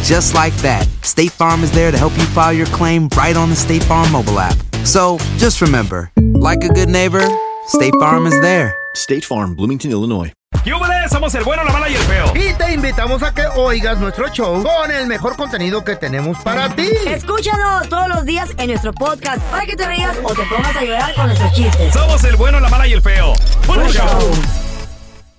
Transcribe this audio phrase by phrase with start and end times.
[0.00, 3.36] And just like that, State Farm is there to help you file your claim right
[3.36, 4.56] on the State Farm mobile app.
[4.84, 7.22] So just remember, like a good neighbor,
[7.66, 8.74] State Farm is there.
[8.94, 10.32] State Farm, Bloomington, Illinois.
[10.64, 11.10] ¡Yúbales!
[11.10, 12.32] Somos el bueno, la mala y el feo.
[12.34, 16.74] Y te invitamos a que oigas nuestro show con el mejor contenido que tenemos para
[16.74, 16.88] ti.
[17.06, 20.82] Escúchanos todos los días en nuestro podcast para que te rías o te pongas a
[20.82, 21.92] llorar con nuestros chistes.
[21.92, 23.34] Somos el bueno, la mala y el feo.
[23.66, 24.32] ¡Buen show!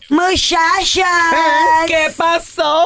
[0.09, 1.33] Muchachas.
[1.33, 1.85] ¿Eh?
[1.87, 2.85] ¿Qué pasó?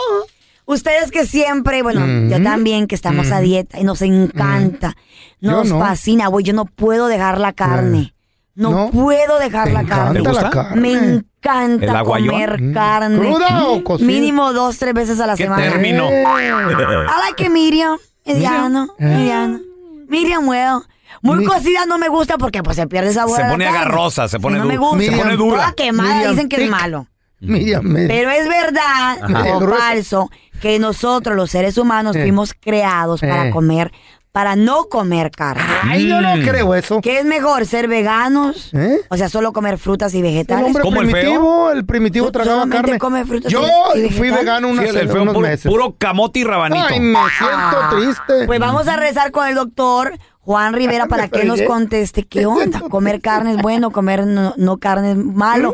[0.66, 4.96] Ustedes que siempre, bueno, yo también que estamos a dieta y nos encanta,
[5.40, 5.80] nos no.
[5.80, 8.14] fascina, güey, yo no puedo dejar la carne.
[8.56, 8.90] No, No.
[8.92, 10.22] puedo dejar ¿Te la carne.
[10.22, 10.72] la?
[10.76, 12.30] Me ¿El encanta aguayón?
[12.30, 13.18] comer carne.
[13.20, 14.08] ¿Cruda o cocida?
[14.08, 15.62] Mínimo dos, tres veces a la ¿Qué semana.
[15.64, 16.08] término?
[16.10, 19.60] I like it medium, mediano, mediano.
[20.08, 20.80] Medium well.
[21.22, 23.66] Muy Mi- cocida no me gusta porque pues se pierde sabor Se a la pone
[23.66, 23.80] carne.
[23.80, 24.88] agarrosa, se pone no me dura.
[24.90, 25.04] gusta.
[25.12, 25.58] Se pone dura.
[25.58, 27.08] Toda quemada Medium dicen que es malo.
[27.42, 27.82] Mira.
[27.84, 29.58] Pero es verdad Ajá.
[29.58, 30.30] o falso
[30.62, 32.22] que nosotros los seres humanos Eh.
[32.22, 33.52] fuimos creados para Eh.
[33.52, 33.92] comer,
[34.32, 35.64] para no comer carne.
[35.84, 37.00] Ay, no lo creo eso.
[37.00, 38.74] ¿Qué es mejor, ser veganos?
[38.74, 38.98] ¿Eh?
[39.10, 40.66] O sea, solo comer frutas y El vegetales.
[40.66, 43.00] hombre ¿Cómo el primitivo, el, primitivo tragaba carne.
[43.00, 43.62] come frutas Yo
[43.96, 45.72] y- fui vegano unas- Sí, el feo, unos puro, meses.
[45.72, 46.86] puro camote y rabanito.
[46.90, 48.46] Ay, me siento triste.
[48.46, 52.80] Pues vamos a rezar con el doctor Juan Rivera para que nos conteste qué onda.
[52.82, 55.74] Comer carne es bueno, comer no, no carne es malo,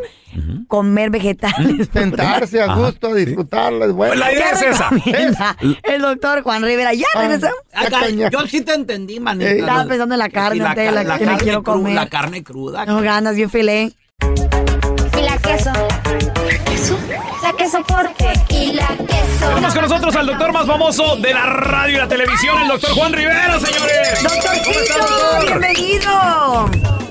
[0.68, 1.90] comer vegetales.
[1.94, 4.16] Sentarse a gusto, disfrutarla es bueno.
[4.16, 4.90] La idea ¿Qué es esa.
[4.90, 6.94] recomienda El doctor Juan Rivera.
[6.94, 7.58] Ya regresamos.
[7.74, 8.30] Ah, caña.
[8.32, 9.52] Yo sí te entendí, manita.
[9.52, 11.94] Eh, Estaba pensando en la carne, la, la, la que me carne quiero comer.
[11.94, 12.86] la carne cruda.
[12.86, 13.92] No ganas, bien filé.
[15.18, 15.72] Y la queso.
[17.62, 17.84] ¿La queso?
[17.88, 18.34] Porque.
[18.50, 19.48] Y la queso.
[19.50, 22.90] Tenemos con nosotros al doctor más famoso de la radio y la televisión, el doctor
[22.92, 24.20] Juan Rivera, señores.
[24.24, 25.46] ¿Cómo está, Doctorcito, doctor?
[25.46, 26.12] bienvenido.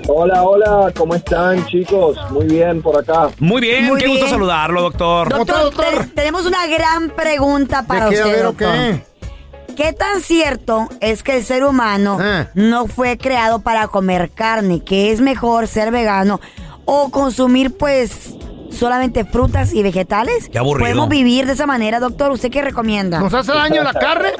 [0.09, 2.17] Hola, hola, ¿cómo están chicos?
[2.33, 3.29] Muy bien por acá.
[3.39, 5.29] Muy bien, Muy qué gusto saludarlo, doctor.
[5.29, 5.85] Doctor, doctor?
[5.99, 8.21] te- tenemos una gran pregunta para ¿De qué?
[8.21, 8.73] A usted, ver, ¿o doctor.
[8.73, 9.75] qué?
[9.77, 12.49] ¿Qué tan cierto es que el ser humano Ah.
[12.55, 14.83] no fue creado para comer carne?
[14.83, 16.41] ¿Que es mejor ser vegano
[16.87, 18.35] o consumir, pues,
[18.71, 20.49] solamente frutas y vegetales?
[20.49, 20.87] Qué aburrido.
[20.87, 22.31] ¿Podemos vivir de esa manera, doctor?
[22.33, 23.21] ¿Usted qué recomienda?
[23.21, 24.31] ¿Nos hace daño la carne?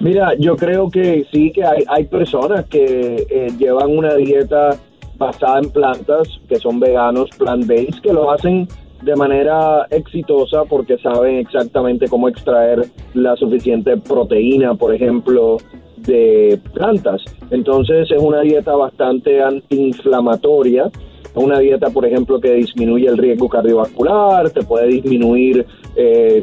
[0.00, 4.76] Mira, yo creo que sí, que hay, hay personas que eh, llevan una dieta
[5.16, 8.68] basada en plantas, que son veganos, plant-based, que lo hacen
[9.02, 15.58] de manera exitosa porque saben exactamente cómo extraer la suficiente proteína, por ejemplo,
[15.96, 17.22] de plantas.
[17.50, 20.90] Entonces es una dieta bastante antiinflamatoria,
[21.38, 25.66] una dieta, por ejemplo, que disminuye el riesgo cardiovascular, te puede disminuir
[25.96, 26.42] eh,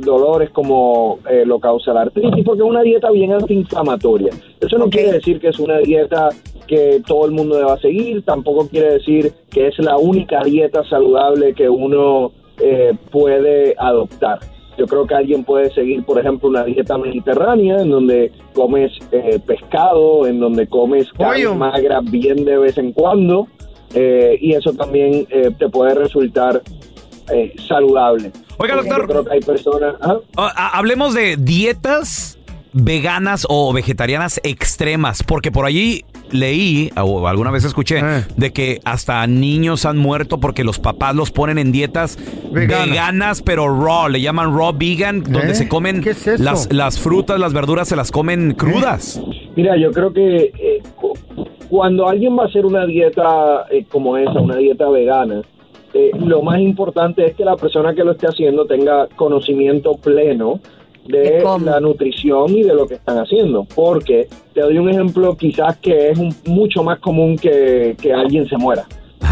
[0.00, 4.30] dolores como eh, lo causa la artritis, porque es una dieta bien antiinflamatoria.
[4.60, 6.28] Eso no quiere decir que es una dieta
[6.66, 11.54] que todo el mundo deba seguir, tampoco quiere decir que es la única dieta saludable
[11.54, 14.38] que uno eh, puede adoptar.
[14.76, 19.38] Yo creo que alguien puede seguir, por ejemplo, una dieta mediterránea en donde comes eh,
[19.46, 23.46] pescado, en donde comes carne magra bien de vez en cuando,
[23.94, 26.62] eh, y eso también eh, te puede resultar
[27.32, 28.30] eh, saludable.
[28.58, 29.00] Oiga, Porque doctor.
[29.02, 29.94] Yo creo que hay personas...
[30.00, 30.18] ¿ah?
[30.36, 32.38] Ah, hablemos de dietas
[32.72, 38.24] veganas o vegetarianas extremas, porque por allí leí o alguna vez escuché Eh.
[38.36, 42.18] de que hasta niños han muerto porque los papás los ponen en dietas
[42.50, 42.88] Veganas.
[42.88, 45.54] veganas pero raw, le llaman raw vegan, donde ¿Eh?
[45.54, 46.02] se comen
[46.38, 49.20] las las frutas, las verduras se las comen crudas.
[49.54, 50.82] Mira, yo creo que eh,
[51.68, 55.42] cuando alguien va a hacer una dieta eh, como esa, una dieta vegana,
[55.92, 60.60] eh, lo más importante es que la persona que lo esté haciendo tenga conocimiento pleno
[61.06, 63.66] de la nutrición y de lo que están haciendo.
[63.74, 68.48] Porque te doy un ejemplo quizás que es un- mucho más común que, que alguien
[68.48, 68.84] se muera.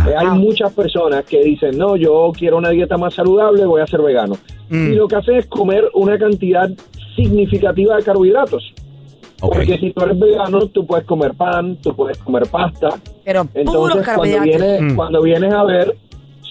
[0.08, 3.86] Eh, hay muchas personas que dicen, no, yo quiero una dieta más saludable, voy a
[3.86, 4.34] ser vegano.
[4.92, 6.68] Y lo que hacen es comer una cantidad
[7.16, 8.72] significativa de carbohidratos.
[9.48, 12.90] Porque si tú eres vegano, tú puedes comer pan, tú puedes comer pasta.
[13.24, 14.44] Pero Entonces, cuando, carbohidratos.
[14.46, 14.96] vienes, Mm.
[14.96, 15.96] cuando vienes a ver,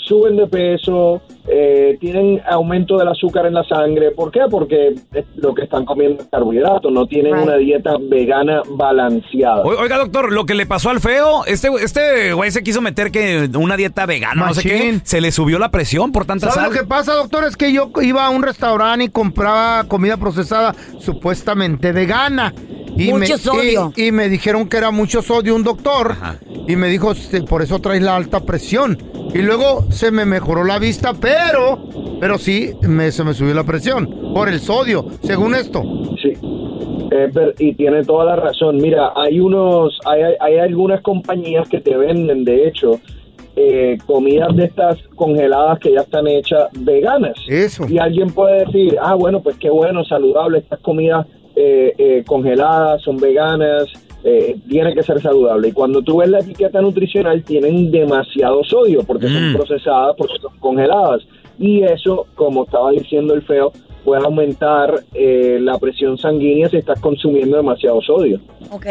[0.07, 4.11] suben de peso, eh, tienen aumento del azúcar en la sangre.
[4.11, 4.41] ¿Por qué?
[4.49, 9.61] Porque es lo que están comiendo es carbohidratos, no tienen una dieta vegana balanceada.
[9.63, 13.49] Oiga, doctor, lo que le pasó al feo, este este güey se quiso meter que
[13.57, 16.73] una dieta vegana, no sé qué, se le subió la presión por tanta ¿Sabes sal.
[16.73, 17.45] lo que pasa, doctor?
[17.45, 22.53] Es que yo iba a un restaurante y compraba comida procesada supuestamente vegana.
[22.97, 23.93] Y Mucho me, sodio.
[23.95, 26.15] Y, y me dijeron que era mucho sodio un doctor.
[26.67, 28.97] Y me dijo, "Sí, por eso traes la alta presión.
[29.33, 31.79] Y luego se me mejoró la vista, pero,
[32.19, 35.81] pero sí, me, se me subió la presión por el sodio, según esto.
[36.21, 36.33] Sí.
[37.13, 37.29] Eh,
[37.59, 38.77] y tiene toda la razón.
[38.77, 42.99] Mira, hay unos, hay, hay- hay algunas compañías que te venden, de hecho,
[43.55, 47.33] eh, comidas de estas congeladas que ya están hechas veganas.
[47.47, 47.85] Eso.
[47.87, 53.01] Y alguien puede decir, ah, bueno, pues qué bueno, saludable, estas comidas eh, eh, congeladas
[53.01, 53.85] son veganas,
[54.23, 55.69] eh, tiene que ser saludable.
[55.69, 60.53] Y cuando tú ves la etiqueta nutricional, tienen demasiado sodio porque son procesadas, porque son
[60.59, 61.23] congeladas.
[61.57, 63.71] Y eso, como estaba diciendo el feo,
[64.03, 68.39] puede aumentar eh, la presión sanguínea si estás consumiendo demasiado sodio.
[68.71, 68.85] Ok.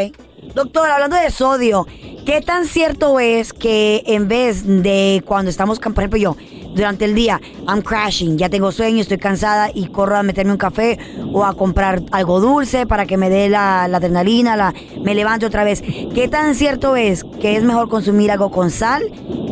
[0.54, 1.86] Doctor, hablando de sodio,
[2.24, 6.36] ¿qué tan cierto es que en vez de cuando estamos, por ejemplo, yo,
[6.74, 10.58] durante el día, I'm crashing, ya tengo sueño, estoy cansada y corro a meterme un
[10.58, 10.98] café
[11.32, 14.72] o a comprar algo dulce para que me dé la, adrenalina, la,
[15.02, 15.82] me levante otra vez?
[16.14, 19.02] ¿Qué tan cierto es que es mejor consumir algo con sal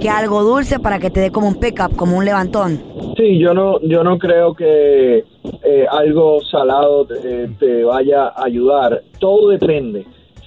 [0.01, 2.81] que algo dulce para que te dé como un pick-up, como un levantón?
[3.17, 5.25] Sí, yo no, yo no creo que
[5.63, 9.03] eh, algo salado te, te vaya a ayudar.
[9.19, 10.07] Todo depende.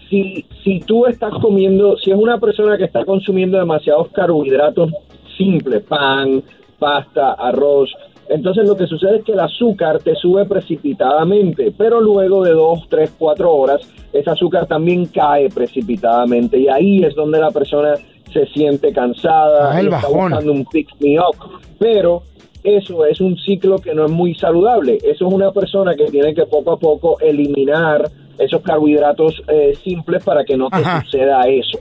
[0.10, 4.92] Si, si tú estás comiendo, si es una persona que está consumiendo demasiados carbohidratos
[5.38, 6.44] simples, pan,
[6.82, 7.90] pasta, arroz,
[8.28, 12.88] entonces lo que sucede es que el azúcar te sube precipitadamente, pero luego de dos,
[12.90, 13.82] tres, cuatro horas,
[14.14, 17.94] ese azúcar también cae precipitadamente y ahí es donde la persona
[18.32, 21.36] se siente cansada, Ah, y está buscando un pick me up,
[21.78, 22.24] pero
[22.64, 24.98] eso es un ciclo que no es muy saludable.
[24.98, 30.24] Eso es una persona que tiene que poco a poco eliminar esos carbohidratos eh, simples
[30.24, 31.04] para que no te Ajá.
[31.04, 31.80] suceda eso.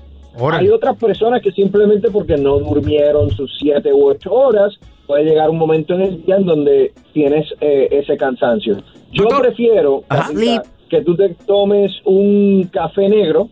[0.58, 5.50] Hay otras personas que simplemente porque no durmieron sus siete u ocho horas, puede llegar
[5.50, 8.76] un momento en el día en donde tienes eh, ese cansancio.
[9.12, 13.48] Yo prefiero Carlita, que tú te tomes un café negro,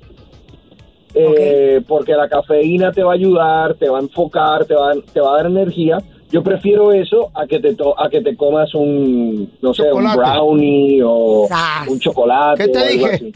[1.14, 5.12] eh, porque la cafeína te va a ayudar, te va a enfocar, te va, a-
[5.12, 5.98] te va a dar energía.
[6.30, 10.02] Yo prefiero eso a que te to- a que te comas un no sé un
[10.16, 11.46] brownie o
[11.90, 12.66] un chocolate.
[12.66, 13.32] ¿Qué te o algo dije?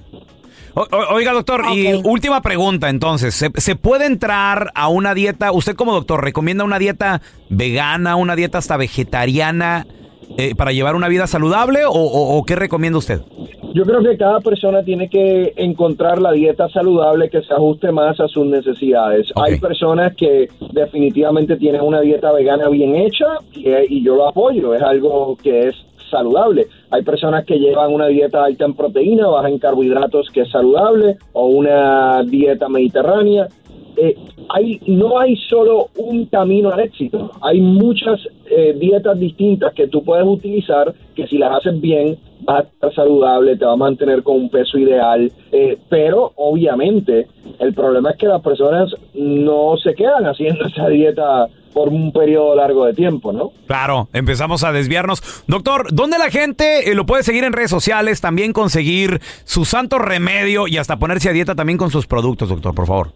[0.75, 3.35] O- oiga, doctor, y última pregunta entonces.
[3.35, 5.53] ¿se, se puede entrar a una dieta?
[5.53, 7.21] ¿Usted como doctor recomienda una dieta
[7.51, 9.87] vegana, una dieta hasta vegetariana
[10.39, 13.21] eh, para llevar una vida saludable o, o- o qué recomienda usted?
[13.75, 18.21] Yo creo que cada persona tiene que encontrar la dieta saludable que se ajuste más
[18.21, 19.29] a sus necesidades.
[19.35, 24.75] Hay personas que definitivamente tienen una dieta vegana bien hecha y, y yo lo apoyo,
[24.75, 25.75] es algo que es
[26.13, 26.67] saludable.
[26.91, 31.17] Hay personas que llevan una dieta alta en proteína, baja en carbohidratos que es saludable
[31.33, 33.49] o una dieta mediterránea.
[33.97, 34.15] Eh,
[34.49, 40.03] hay, no hay solo un camino al éxito, hay muchas eh, dietas distintas que tú
[40.03, 44.23] puedes utilizar que si las haces bien vas a estar saludable, te va a mantener
[44.23, 47.27] con un peso ideal, eh, pero obviamente
[47.59, 52.55] el problema es que las personas no se quedan haciendo esa dieta por un periodo
[52.55, 53.51] largo de tiempo, ¿no?
[53.67, 55.43] Claro, empezamos a desviarnos.
[55.47, 58.21] Doctor, ¿dónde la gente eh, lo puede seguir en redes sociales?
[58.21, 62.75] También conseguir su santo remedio y hasta ponerse a dieta también con sus productos, doctor,
[62.75, 63.13] por favor.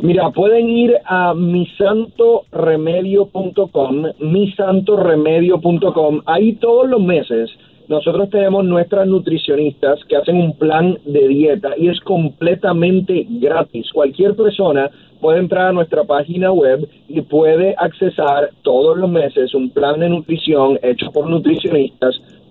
[0.00, 6.20] Mira, pueden ir a misantoremedio.com, misantoremedio.com.
[6.24, 7.50] Ahí todos los meses
[7.88, 13.90] nosotros tenemos nuestras nutricionistas que hacen un plan de dieta y es completamente gratis.
[13.92, 14.90] Cualquier persona
[15.20, 20.10] puede entrar a nuestra página web y puede accesar todos los meses un plan de
[20.10, 22.20] nutrición hecho por nutricionistas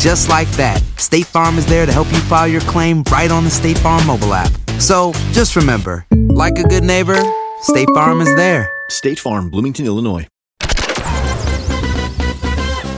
[0.00, 3.30] And just like that, State Farm is there to help you file your claim right
[3.30, 4.50] on the State Farm mobile app.
[4.78, 7.20] So just remember, like a good neighbor,
[7.60, 8.70] State Farm is there.
[8.88, 10.26] State Farm, Bloomington, Illinois.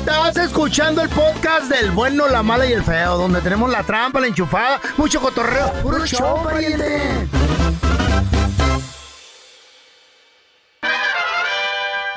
[0.00, 4.20] Estás escuchando el podcast del bueno, la mala y el feo, donde tenemos la trampa,
[4.20, 5.72] la enchufada, mucho cotorreo.
[5.82, 7.28] ¡Puro show, pariente!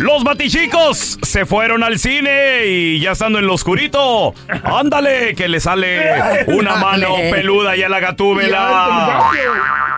[0.00, 5.60] los batichicos se fueron al cine y ya estando en lo oscurito, ándale, que le
[5.60, 9.30] sale una mano peluda y a la gatúbela.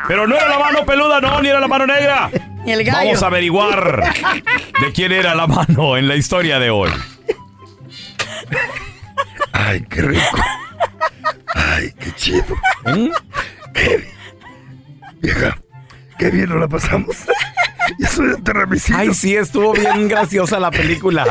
[0.08, 2.30] Pero no era la mano peluda, no, ni era la mano negra.
[2.66, 2.98] El gallo.
[2.98, 4.12] Vamos a averiguar
[4.80, 6.90] de quién era la mano en la historia de hoy.
[9.52, 10.36] Ay, qué rico.
[11.54, 12.56] Ay, qué chido.
[13.72, 14.12] Qué bien.
[15.20, 15.56] Vieja,
[16.18, 17.16] qué bien nos la pasamos.
[17.98, 18.98] Ya soy terramicino.
[18.98, 21.26] Ay, sí, estuvo bien graciosa la película.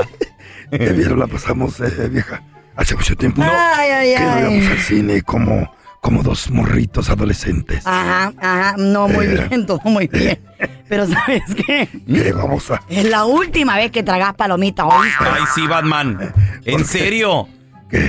[0.72, 2.42] Bien nos la pasamos, eh, vieja.
[2.76, 4.42] Hace mucho tiempo Ay, ay, que no ay.
[4.56, 7.86] íbamos al cine como, como dos morritos adolescentes.
[7.86, 9.48] Ajá, ajá, no, muy Eh.
[9.50, 10.40] bien, todo muy bien.
[10.88, 11.88] Pero ¿sabes qué?
[12.08, 12.82] ¿Qué vamos a...?
[12.90, 15.24] Es la última vez que tragas palomitas, ¿oíste?
[15.30, 16.34] Ay, sí, Batman.
[16.66, 17.48] ¿En serio?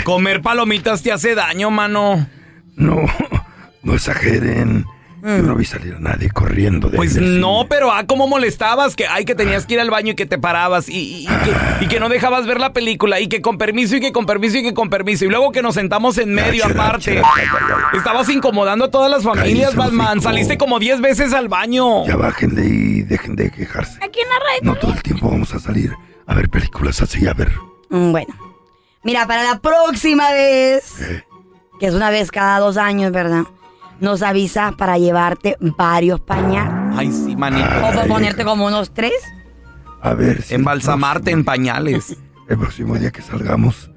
[0.05, 2.27] Comer palomitas te hace daño, mano.
[2.77, 3.01] No,
[3.83, 4.85] no exageren.
[5.23, 8.97] Yo no vi salir a nadie corriendo de Pues ahí no, pero ah, cómo molestabas,
[8.97, 11.27] que ay, que tenías que ir al baño y que te parabas y, y- y
[11.27, 14.27] que, y que no dejabas ver la película y que con permiso y que con
[14.27, 17.03] permiso y que con permiso y luego que nos sentamos en medio Chera, aparte.
[17.05, 17.29] chera.
[17.95, 20.21] Estabas incomodando a todas las familias, Batman.
[20.21, 22.05] Saliste como 10 veces al baño.
[22.07, 23.99] Ya bájenle y dejen de quejarse.
[24.03, 24.63] Aquí en la red.
[24.63, 25.93] No todo el tiempo vamos a salir
[26.27, 27.53] a ver películas así, a ver.
[27.91, 28.35] Mm, Bueno,
[29.05, 31.23] mira, para la próxima vez, Eh.
[31.79, 33.43] que es una vez cada dos años, ¿verdad?
[34.03, 36.99] Nos avisas para llevarte varios pañales.
[36.99, 37.69] Ay, sí, manito.
[37.79, 39.15] O para ponerte como unos tres.
[40.01, 40.55] A ver si...
[40.55, 42.17] Embalsamarte en pañales.
[42.49, 43.93] El próximo día que salgamos,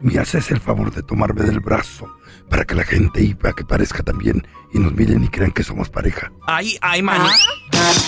[0.00, 2.12] me haces el favor de tomarme del brazo
[2.50, 5.62] para que la gente y para que parezca también y nos miren y crean que
[5.62, 6.32] somos pareja.
[6.48, 7.32] Ay, ay, manito.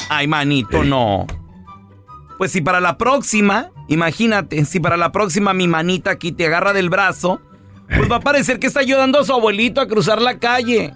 [0.08, 1.26] Ay, manito, no.
[2.38, 6.72] Pues si para la próxima, imagínate, si para la próxima mi manita aquí te agarra
[6.72, 7.40] del brazo,
[7.88, 10.92] pues va a parecer que está ayudando a su abuelito a cruzar la calle.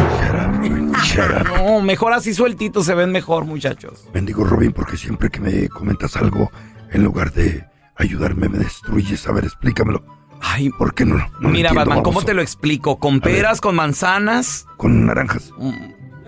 [1.17, 4.09] No, mejor así sueltito se ven mejor, muchachos.
[4.12, 6.50] Bendigo Robin porque siempre que me comentas algo,
[6.90, 7.64] en lugar de
[7.97, 9.26] ayudarme, me destruyes.
[9.26, 10.05] A ver, explícamelo.
[10.40, 11.17] Ay, ¿por qué no?
[11.17, 12.99] no lo Mira, Batman, ¿cómo te lo explico?
[12.99, 14.67] ¿Con peras, con manzanas?
[14.76, 15.52] Con naranjas.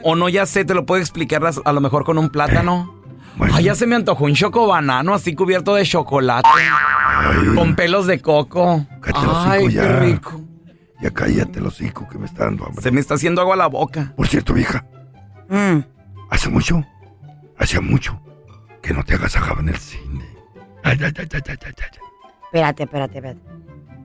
[0.04, 2.94] O no, ya sé, te lo puedo explicar a, lo mejor con un plátano.
[3.40, 6.48] Ay, ya se me antojó un choco banano así cubierto de chocolate.
[7.54, 8.86] Con pelos de coco.
[9.14, 10.40] Ay, qué rico.
[11.02, 12.80] Ya cállate los hocico que me está dando hambre.
[12.82, 14.12] Se me está haciendo agua la boca.
[14.16, 14.87] Por cierto, vieja,
[15.49, 15.80] Mm.
[16.30, 16.82] hace mucho,
[17.59, 18.18] hacía mucho
[18.80, 20.25] que no te agasajaba en el cine.
[20.85, 21.75] Ay, ay, ay, ay, ay, ay, ay.
[22.44, 23.40] Espérate, espérate, espérate.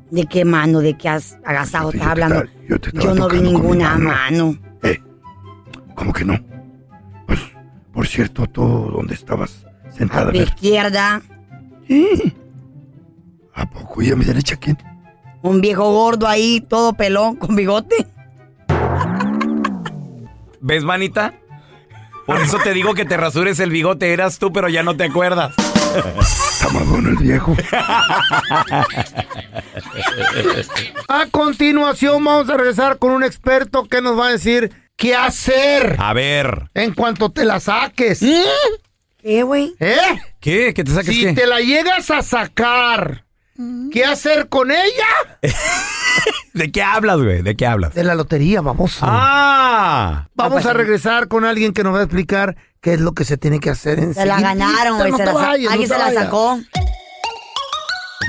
[0.09, 2.43] ¿De qué mano, de qué has agasajo estás te hablando?
[2.67, 4.09] yo te estaba Yo no vi ninguna mano.
[4.51, 4.57] mano.
[5.95, 6.39] ¿Cómo que no?
[7.27, 7.39] Pues
[7.93, 10.29] Por cierto, ¿tú dónde estabas sentada?
[10.29, 11.21] A tu izquierda,
[13.53, 14.01] ¿A poco?
[14.01, 14.77] ¿Y a mi derecha quién?
[15.41, 18.05] Un viejo gordo ahí, todo pelón, con bigote.
[20.59, 21.33] ¿Ves, manita?
[22.25, 24.11] Por eso te digo que te rasures el bigote.
[24.11, 25.53] Eras tú, pero ya no te acuerdas.
[25.95, 26.67] Está
[26.97, 27.55] el viejo.
[31.07, 35.95] A continuación vamos a regresar con un experto que nos va a decir qué hacer
[35.99, 36.69] A ver.
[36.73, 38.19] en cuanto te la saques.
[39.21, 39.73] ¿Qué, güey?
[39.79, 39.95] ¿Eh?
[40.41, 40.73] ¿Qué?
[40.73, 41.33] ¿Que te saques Si qué?
[41.33, 43.23] te la llegas a sacar,
[43.91, 45.07] ¿qué hacer con ella?
[46.53, 47.41] ¿De qué hablas, güey?
[47.41, 47.93] ¿De qué hablas?
[47.93, 48.97] De la lotería, vamos.
[49.01, 50.27] Ah.
[50.35, 53.37] Vamos a regresar con alguien que nos va a explicar qué es lo que se
[53.37, 55.11] tiene que hacer en Se la ganaron, güey.
[55.13, 56.59] se la alguien se la sacó.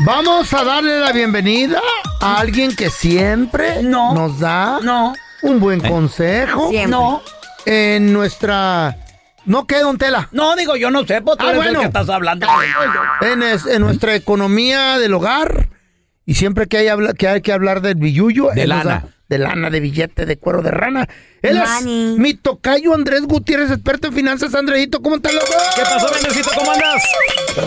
[0.04, 1.80] Vamos a darle la bienvenida
[2.20, 4.78] a alguien que siempre nos da
[5.42, 6.68] un buen consejo.
[6.70, 6.90] Siempre.
[6.90, 7.22] No.
[7.66, 8.96] En nuestra...
[9.48, 10.28] ¿No qué, don Tela?
[10.32, 11.80] No, digo, yo no sé, pues tú Ah, eres el bueno.
[11.80, 12.46] que estás hablando.
[13.22, 15.68] En, es- en nuestra economía del hogar.
[16.26, 18.50] Y siempre que hay, habla- que, hay que hablar del billuyo.
[18.54, 18.84] De lana.
[18.84, 21.06] da- de lana, de billete, de cuero de rana.
[21.42, 22.12] Él Money.
[22.14, 24.54] es mi tocayo Andrés Gutiérrez, experto en finanzas.
[24.54, 25.46] Andreito, ¿cómo estás, loco?
[25.76, 26.50] ¿Qué pasó, Andresito?
[26.56, 27.02] ¿Cómo andas?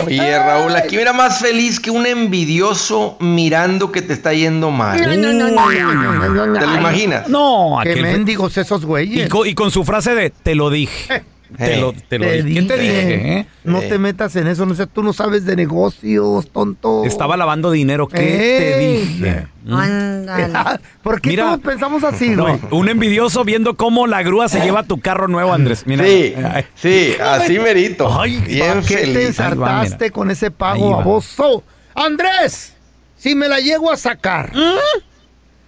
[0.06, 5.00] Oye, Raúl, aquí mira más feliz que un envidioso mirando que te está yendo mal.
[5.00, 6.58] No, no, no, no, no, no, no, no.
[6.60, 7.28] ¿Te lo imaginas?
[7.28, 9.28] No, Qué mendigos esos Y güeyes.
[9.28, 11.22] con, y con su frase de te lo dije.
[11.56, 12.54] Te lo, te lo dije.
[12.60, 13.38] ¿Qué te dije?
[13.38, 13.46] eh?
[13.64, 17.04] No te metas en eso, no sé, tú no sabes de negocios, tonto.
[17.04, 18.08] Estaba lavando dinero.
[18.08, 19.46] ¿Qué te dije?
[19.70, 20.80] Ándale.
[21.02, 21.44] ¿Por qué Mira.
[21.44, 22.58] todos pensamos así, No, güey?
[22.70, 25.84] un envidioso viendo cómo la grúa se lleva tu carro nuevo, Andrés.
[25.86, 26.04] Mira.
[26.04, 26.64] Sí, Ay.
[26.74, 28.08] sí, así merito.
[28.20, 31.62] Ay, Bien ¿Por qué te ensartaste con ese pago baboso?
[31.94, 32.74] Andrés,
[33.16, 34.52] si me la llego a sacar.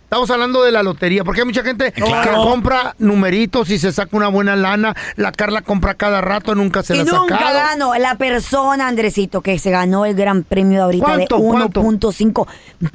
[0.05, 2.03] Estamos hablando de la lotería, porque hay mucha gente que
[2.35, 4.95] compra numeritos y se saca una buena lana.
[5.17, 7.59] La Carla compra cada rato, nunca se Y la ha nunca sacado.
[7.59, 12.11] ganó la persona, Andresito, que se ganó el gran premio de ahorita de ¿Cuánto, cuánto?
[12.13, 12.47] 1.5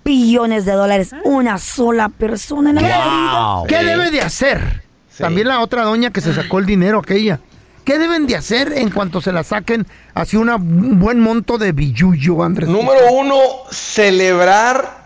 [0.06, 1.12] billones de dólares.
[1.26, 3.56] Una sola persona en la vida.
[3.56, 3.68] Wow.
[3.68, 4.84] ¿Qué debe de hacer?
[5.12, 5.24] Sí.
[5.24, 7.42] También la otra doña que se sacó el dinero aquella.
[7.84, 11.72] ¿Qué deben de hacer en cuanto se la saquen así una, un buen monto de
[11.72, 12.70] billuyo, Andrés?
[12.70, 13.36] Número uno,
[13.72, 14.99] celebrar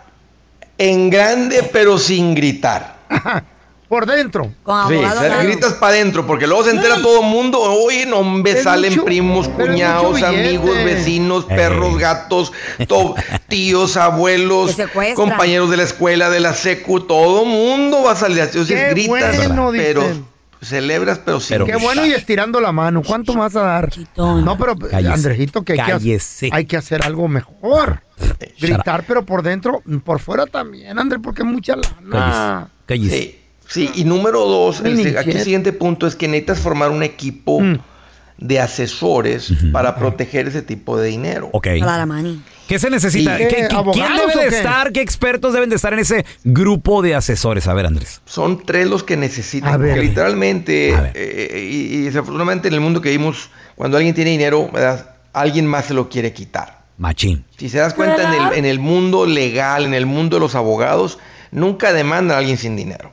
[0.78, 2.96] en grande pero sin gritar.
[3.88, 4.50] Por dentro.
[4.64, 7.60] Con Sí, o sea, gritas para adentro, porque luego se entera todo el mundo.
[7.60, 12.52] Oye, no, hombre, salen mucho- primos, cuñados, amigos, vecinos, perros, gatos,
[12.88, 13.14] to-
[13.48, 14.76] tíos, abuelos,
[15.14, 18.58] compañeros de la escuela, de la secu, todo mundo va a salir así.
[18.58, 20.24] O sea, gritas, bueno, pero dicen.
[20.64, 23.02] Celebras, pero sin Pero- Qué bueno y estirando la mano.
[23.02, 23.90] ¿Cuánto más a dar?
[23.90, 24.44] Chitón.
[24.44, 25.12] No, pero Cállese.
[25.12, 26.46] Andrejito, que hay que, Cállese.
[26.46, 28.02] hacer, hay que hacer algo mejor.
[28.40, 32.68] Eh, Gritar, pero por dentro, por fuera también, Andrés, porque es mucha lana.
[32.86, 33.16] Cállese.
[33.18, 37.02] Sí, sí, y número dos, el, aquí el siguiente punto es que necesitas formar un
[37.02, 37.78] equipo Mm.
[38.38, 41.50] De asesores para proteger ese tipo de dinero.
[41.52, 41.68] Ok.
[42.68, 43.34] ¿Qué se necesita?
[43.36, 44.90] ¿Y qué, ¿Qué- qué- ¿Quién debe de estar?
[44.92, 47.68] ¿Qué expertos deben de estar en ese grupo de asesores?
[47.68, 48.20] A ver, Andrés.
[48.24, 49.80] Son tres los que A necesitan.
[49.80, 49.90] ver.
[49.94, 51.12] Porque literalmente, ver.
[51.14, 55.10] eh, y, y desafortunadamente en el mundo que vivimos, cuando alguien tiene dinero, ¿verdad?
[55.32, 56.84] alguien más se lo quiere quitar.
[56.96, 57.44] Machín.
[57.58, 60.54] Si se das cuenta, en el, en el mundo legal, en el mundo de los
[60.54, 61.18] abogados,
[61.50, 63.12] nunca demandan a alguien sin dinero.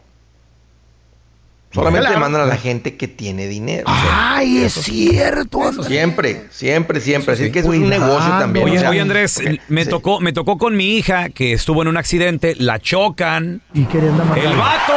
[1.73, 2.15] Solamente Claro.
[2.15, 3.85] demandan a la gente que tiene dinero.
[3.87, 5.63] Ay, es cierto.
[5.63, 5.85] Andrés.
[5.87, 7.33] Siempre, siempre, siempre.
[7.33, 8.65] Así que eso es un negocio también.
[8.65, 9.89] Oye, o sea, oye, Andrés, me sí.
[9.89, 14.25] tocó, me tocó con mi hija que estuvo en un accidente, la chocan, Y queriendo
[14.25, 14.43] matar.
[14.43, 14.93] el vato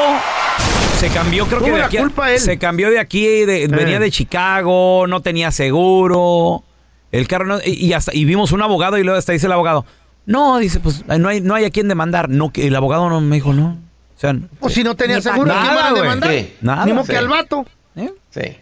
[0.99, 2.41] se cambió, creo que de aquí, a- culpa él.
[2.41, 6.65] se cambió de aquí, de- venía de Chicago, no tenía seguro,
[7.13, 9.53] el carro no- y, y hasta y vimos un abogado y luego hasta dice el
[9.53, 9.85] abogado,
[10.27, 13.21] no, dice, pues no hay, no hay a quien demandar, no, que el abogado no
[13.21, 13.79] me dijo no,
[14.17, 15.61] o sea, O si no tenía Ni pa' seguro, qué.
[15.61, 16.31] ¿quién van a demandar?
[16.31, 16.55] Sí.
[16.61, 16.85] Nada.
[16.87, 17.11] Ni modo Sí.
[17.13, 17.67] que al vato.
[17.97, 18.13] ¿eh?
[18.31, 18.59] Sí.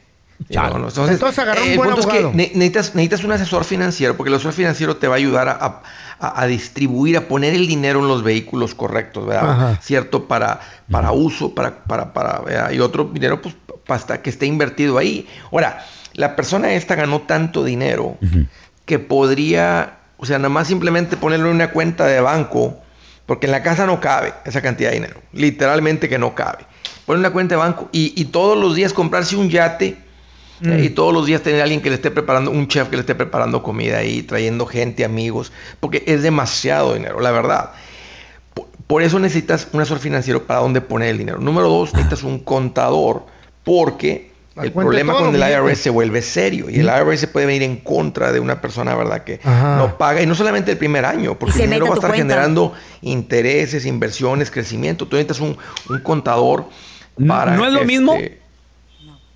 [0.55, 4.17] No, no, Entonces, Entonces agarró un buen es que ne- necesitas, necesitas un asesor financiero,
[4.17, 5.83] porque el asesor financiero te va a ayudar a,
[6.19, 9.51] a- distribuir, a poner el dinero en los vehículos correctos, ¿verdad?
[9.51, 9.79] Ajá.
[9.81, 10.59] Cierto, para,
[10.91, 12.73] para uso, para, para, para, ¿verdad?
[12.73, 13.55] y otro dinero, pues,
[13.87, 15.29] hasta que esté invertido ahí.
[15.53, 15.85] Ahora,
[16.15, 18.19] la persona esta ganó tanto dinero
[18.85, 22.79] que podría, o sea, nada más simplemente ponerlo en una cuenta de banco,
[23.27, 26.65] porque en la casa no cabe esa cantidad de dinero, literalmente que no cabe.
[27.07, 29.97] Poner una cuenta de banco y, y todos los días comprarse un yate
[30.65, 32.97] eh, y todos los días tener a alguien que le esté preparando, un chef que
[32.97, 37.73] le esté preparando comida ahí, trayendo gente, amigos, porque es demasiado dinero, la verdad.
[38.55, 41.39] Por, por eso necesitas un asesor financiero para dónde poner el dinero.
[41.39, 43.27] Número dos, necesitas un contador,
[43.65, 47.62] porque La el problema con el IRS se vuelve serio y el IRS puede venir
[47.62, 49.25] en contra de una persona, ¿verdad?
[49.25, 49.77] Que Ajá.
[49.79, 52.11] no paga, y no solamente el primer año, porque se el dinero va a estar
[52.11, 52.27] cuenta.
[52.35, 55.07] generando intereses, inversiones, crecimiento.
[55.07, 55.57] Tú necesitas un,
[55.88, 56.67] un contador
[57.27, 57.57] para...
[57.57, 58.15] ¿No es lo mismo?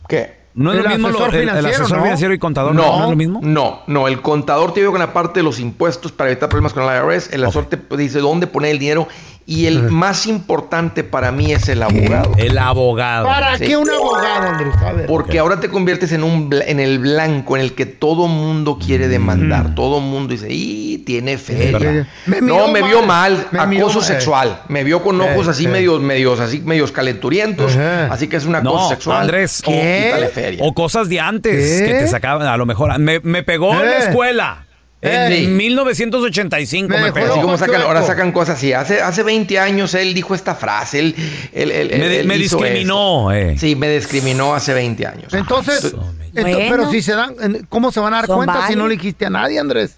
[0.09, 0.37] ¿Qué?
[0.55, 2.03] ¿No es El lo mismo lo- asesor el, el financiero, asesor ¿no?
[2.05, 2.75] financiero y contador?
[2.75, 3.41] ¿No, No, es lo mismo?
[3.43, 6.73] No, no, el contador te ayuda con la parte de los impuestos para evitar problemas
[6.73, 9.07] con el IRS, el asesor te dice dónde poner el dinero
[9.49, 12.33] y el más importante para mí es el abogado.
[12.37, 13.27] El abogado.
[13.27, 13.67] ¿Para Sí.
[13.67, 14.75] qué un abogado, Andrés?
[14.85, 15.07] A ver.
[15.07, 19.07] Porque ahora te conviertes en un en el blanco en el que todo mundo quiere
[19.07, 19.75] demandar.
[19.77, 21.79] Todo mundo dice, ¡y tiene feria!
[21.79, 22.07] verdad.
[22.27, 23.35] Me no, me vio mal.
[23.35, 24.63] mal, Me acoso miró sexual.
[24.69, 25.69] Me vio con ojos Eh, así eh.
[25.69, 27.77] medios, medios, así medios calenturientos.
[27.77, 29.21] Así que es un acoso No, sexual.
[29.23, 29.63] Andrés.
[29.65, 30.61] O quítale feria.
[30.65, 31.87] O cosas de antes ¿Qué?
[31.87, 32.99] que te sacaban, a lo mejor.
[32.99, 34.09] Me, me pegó en la Eh.
[34.09, 34.66] escuela.
[35.03, 35.47] En Eh.
[35.47, 37.33] 1985 me, pegó.
[37.33, 38.73] Así como sacan, ahora sacan cosas así.
[38.73, 40.99] Hace, hace 20 años él dijo esta frase.
[41.01, 41.15] Él,
[41.53, 43.57] él- él- Me de- él me hizo discriminó, eh.
[43.59, 45.33] Sí, me discriminó hace 20 años.
[45.35, 46.59] Entonces, ento- Bueno.
[46.71, 48.95] pero si se dan, en- ¿cómo se van a dar Son cuenta si no le
[48.97, 49.97] dijiste a nadie, Andrés?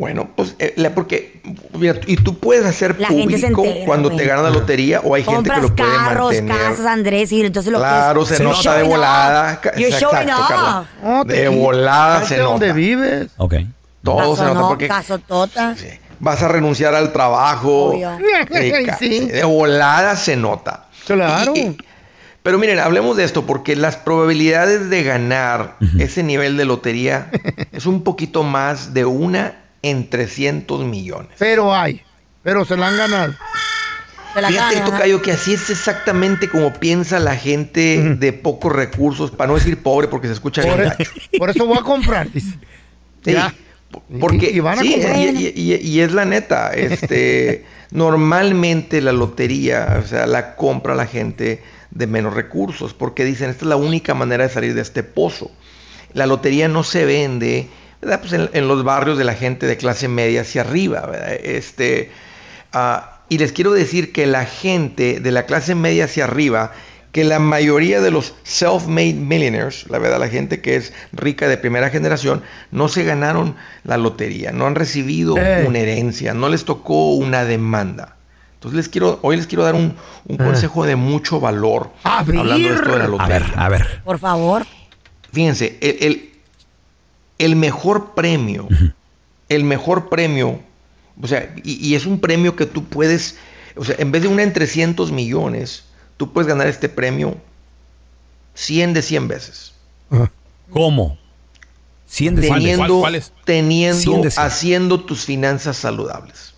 [0.00, 1.42] Bueno, pues eh, porque
[1.78, 4.18] mira, y tú puedes hacer La público entera, cuando güey.
[4.18, 6.56] te ganas la lotería o hay gente que lo puede carros, mantener.
[6.56, 9.60] casas, Andrés, y entonces lo Claro, que es, se nota de volada.
[9.62, 10.86] exacto, Carla.
[11.26, 12.48] de volada se nota.
[12.50, 13.28] donde vives?
[13.36, 13.54] Ok.
[14.02, 15.76] Todo se nota porque casotota.
[16.18, 17.90] vas a renunciar al trabajo.
[17.90, 18.10] Obvio.
[18.98, 19.28] Sí, Sí.
[19.28, 20.86] De volada se nota.
[21.06, 21.52] Claro.
[21.54, 21.76] Y- y-
[22.42, 27.30] pero miren, hablemos de esto porque las probabilidades de ganar ese nivel de lotería
[27.70, 31.30] es un poquito más de una en 300 millones.
[31.38, 32.02] Pero hay.
[32.42, 33.34] Pero se la han ganado.
[34.46, 39.56] Fíjate, Tocayo, que así es exactamente como piensa la gente de pocos recursos, para no
[39.56, 41.10] decir pobre porque se escucha bien Por, gacho.
[41.38, 42.28] por eso voy a comprar.
[43.22, 43.52] Sí, Ya.
[44.18, 45.16] porque Y- y van a sí, comprar.
[45.18, 50.94] y, y- y- y es la neta, este normalmente la lotería, o sea, la compra
[50.94, 54.80] la gente de menos recursos, porque dicen, esta es la única manera de salir de
[54.80, 55.50] este pozo.
[56.14, 57.68] La lotería no se vende,
[58.00, 58.20] ¿verdad?
[58.20, 61.32] Pues en, en los barrios de la gente de clase media hacia arriba, ¿verdad?
[61.42, 62.10] Este,
[62.72, 66.72] ah, y les quiero decir que la gente de la clase media hacia arriba,
[67.12, 71.56] que la mayoría de los self-made millionaires, la verdad, la gente que es rica de
[71.56, 75.64] primera generación, no se ganaron la lotería, no han recibido Eh.
[75.66, 78.16] una herencia, no les tocó una demanda.
[78.54, 80.44] Entonces les quiero, hoy les quiero dar un, un Eh.
[80.44, 83.36] consejo de mucho valor hablando de esto de la lotería.
[83.36, 84.02] A ver, a ver.
[84.04, 84.66] Por favor.
[85.32, 86.29] Fíjense, el, el-
[87.44, 88.68] el mejor premio,
[89.48, 90.60] el mejor premio,
[91.20, 93.36] o sea, y, y es un premio que tú puedes,
[93.76, 95.84] o sea, en vez de una en 300 millones,
[96.16, 97.36] tú puedes ganar este premio
[98.54, 99.72] 100 de 100 veces.
[100.70, 101.18] ¿Cómo?
[102.06, 102.54] 100 de 100.
[102.54, 103.32] Teniendo, ¿Cuál- cuál es?
[103.44, 104.46] teniendo, 100 de 100.
[104.46, 106.54] haciendo tus finanzas saludables.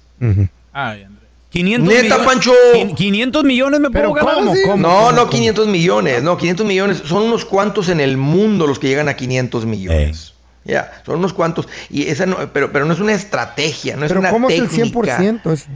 [0.72, 1.22] Ay, Andrés.
[1.50, 2.52] 500 Neta, millones- Pancho.
[2.74, 4.38] quin- 500 millones me puedo ganar.
[4.48, 4.60] así?
[4.78, 7.02] No, no 500 millones, no, 500 millones.
[7.04, 10.32] Son unos cuantos en el mundo los que llegan a 500 millones.
[10.64, 11.68] Ya, son unos cuantos.
[11.90, 14.58] Y esa no, pero, pero no es una estrategia, no es Pero una ¿cómo es
[14.58, 15.18] el técnica.
[15.18, 15.52] 100%?
[15.52, 15.66] Es-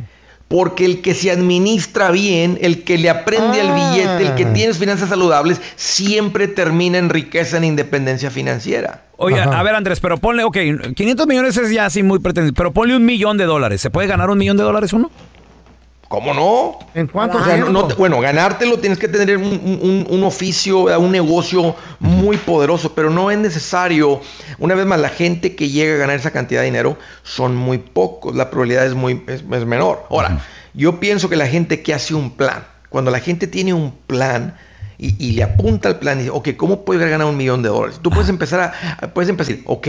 [0.48, 3.74] Porque el que se administra bien, el que le aprende al Ah.
[3.74, 9.02] billete, el que tiene finanzas saludables, siempre termina en riqueza, en independencia financiera.
[9.16, 10.56] Oye, a ver, Andrés, pero ponle, ok,
[10.94, 13.80] 500 millones es ya así muy pretendido, pero ponle un millón de dólares.
[13.80, 15.10] ¿Se puede ganar un millón de dólares uno?
[16.08, 16.78] ¿Cómo no?
[16.94, 17.72] ¿En cuánto O sea, no- tiempo?
[17.82, 19.44] no te- bueno, ganártelo tienes que tener un,
[19.82, 24.20] un- un- oficio, un negocio muy poderoso, pero no es necesario.
[24.58, 27.78] Una vez más, la gente que llega a ganar esa cantidad de dinero son muy
[27.78, 30.04] pocos, la probabilidad es, muy, es, es menor.
[30.08, 30.40] Ahora,
[30.74, 34.56] yo pienso que la gente que hace un plan, cuando la gente tiene un plan
[34.98, 37.68] y, y le apunta al plan y dice, ok, ¿cómo puedo ganar un millón de
[37.68, 37.98] dólares?
[38.00, 39.88] Tú puedes empezar a, a- puedes empezar, ok,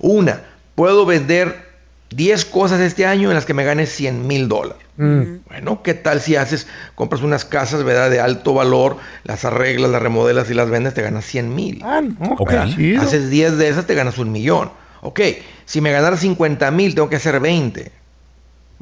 [0.00, 0.42] una,
[0.74, 1.72] puedo vender
[2.10, 4.83] 10 cosas este año en las que me gane 100 mil dólares.
[4.96, 8.10] Bueno, ¿qué tal si haces, compras unas casas, ¿verdad?
[8.10, 11.80] De alto valor, las arreglas, las remodelas y las vendes, te ganas 100 mil.
[11.84, 12.50] Ah, no, Ok.
[12.50, 13.02] qué chido.
[13.02, 14.70] Haces 10 de esas, te ganas un millón.
[15.02, 15.20] Ok,
[15.64, 17.92] si me ganara 50 mil, tengo que hacer 20.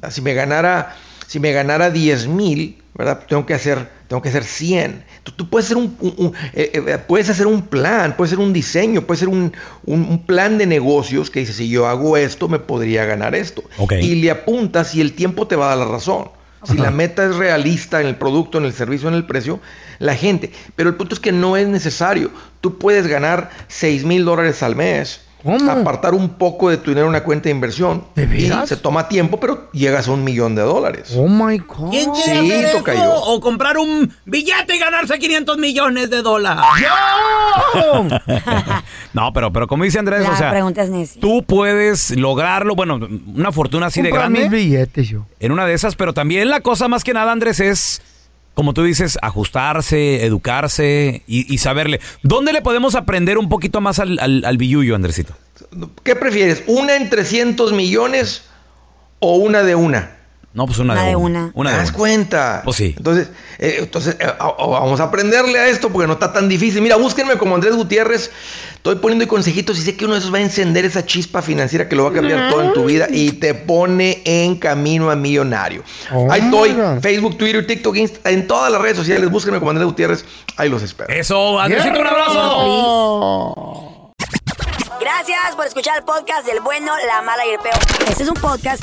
[0.02, 0.94] Ah, Si me ganara,
[1.26, 3.20] si me ganara 10 mil, ¿verdad?
[3.28, 5.04] Tengo que hacer, tengo que hacer 100.
[5.22, 8.44] Tú, tú puedes hacer un, un- un- eh, eh, puedes hacer un plan, puedes hacer
[8.44, 9.52] un diseño, puedes hacer un,
[9.86, 13.64] un- plan de negocios que dice, si yo hago esto, me podría ganar esto.
[14.02, 16.28] Y le apuntas y el tiempo te va a dar la razón.
[16.64, 19.58] Si la meta es realista en el producto, en el servicio, en el precio,
[19.98, 20.52] la gente.
[20.76, 22.30] Pero el punto es que no es necesario.
[22.60, 27.10] Tú puedes ganar 6 mil dólares al mes, apartar un poco de tu dinero en
[27.10, 28.04] una cuenta de inversión.
[28.16, 28.68] y veras?
[28.68, 31.14] se toma tiempo, pero llegas a un millón de dólares.
[31.16, 31.90] Oh my God.
[31.90, 33.02] ¿Quién quiere Sí, hacer toca eso?
[33.02, 33.14] yo.
[33.14, 36.64] O comprar un billete y ganarse 500 millones de dólares.
[39.12, 42.98] No, pero, pero como dice Andrés, La o sea, es tú puedes lograrlo, bueno,
[43.34, 44.40] una fortuna así de grande.
[44.40, 45.26] mis billetes yo.
[45.38, 48.00] en una de esas, pero también la cosa más que nada, Andrés, es,
[48.54, 52.00] como tú dices, ajustarse, educarse y, saberle.
[52.22, 54.58] ¿Dónde le podemos aprender un poquito más al, al, al
[54.94, 55.34] Andresito?
[56.02, 56.62] ¿Qué prefieres?
[56.66, 58.44] ¿Una en 300 millones
[59.20, 60.21] o una de una?
[60.54, 61.38] No, pues una, Una de de una.
[61.40, 61.50] una.
[61.54, 61.98] Una ¿Te das una.
[61.98, 62.60] cuenta?
[62.64, 62.94] Pues sí.
[62.96, 66.82] Entonces, eh, entonces eh, vamos a aprenderle a esto porque no está tan difícil.
[66.82, 68.30] Mira, búsquenme como Andrés Gutiérrez.
[68.74, 71.88] Estoy poniendo consejitos y sé que uno de esos va a encender esa chispa financiera
[71.88, 75.16] que lo va a cambiar todo en tu vida y te pone en camino a
[75.16, 75.82] millonario.
[76.12, 77.00] Oh, Ahí estoy, my God.
[77.00, 79.30] Facebook, Twitter, TikTok, Insta, en todas las redes sociales.
[79.30, 80.24] Búsquenme como Andrés Gutiérrez.
[80.56, 81.08] Ahí los espero.
[81.14, 84.12] Eso, Andresito, un abrazo.
[85.00, 87.78] Gracias por escuchar el podcast del bueno, la mala y el peor.
[88.08, 88.82] Este es un podcast